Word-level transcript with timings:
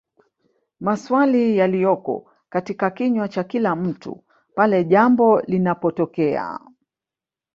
Masawli 0.79 1.57
yaliyoko 1.57 2.31
katika 2.49 2.91
kinywa 2.91 3.27
cha 3.27 3.43
kila 3.43 3.75
mtu 3.75 4.23
pale 4.55 4.83
jambo 4.83 5.41
linapotokea 5.41 6.59